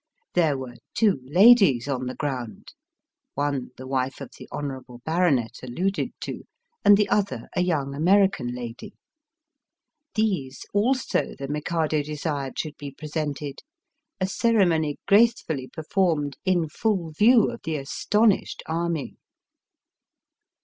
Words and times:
There 0.33 0.57
were 0.57 0.77
two 0.95 1.19
ladies 1.25 1.87
on 1.87 2.07
the 2.07 2.15
ground— 2.15 2.73
one 3.35 3.69
the 3.77 3.85
wife 3.85 4.19
of 4.19 4.31
the 4.35 4.49
hon. 4.51 4.81
baronet 5.05 5.59
alluded 5.61 6.09
to, 6.21 6.41
and 6.83 6.97
the 6.97 7.07
other 7.07 7.47
a 7.55 7.61
young 7.61 7.93
American 7.93 8.47
lady. 8.47 8.95
These 10.15 10.65
also 10.73 11.35
the 11.37 11.47
Mikado 11.47 12.01
desired 12.01 12.57
should 12.57 12.77
be 12.77 12.89
presented, 12.89 13.59
a 14.19 14.25
ceremony 14.25 14.97
gracefully 15.07 15.67
performed 15.67 16.35
in 16.45 16.67
full 16.67 17.11
view 17.11 17.51
of 17.51 17.61
the 17.63 17.75
astonished 17.75 18.63
army. 18.65 19.17